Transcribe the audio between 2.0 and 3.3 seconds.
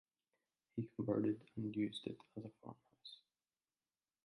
it as a farmhouse.